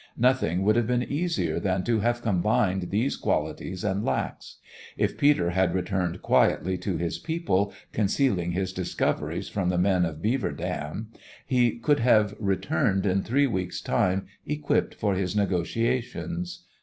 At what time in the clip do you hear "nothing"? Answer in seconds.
0.17-0.63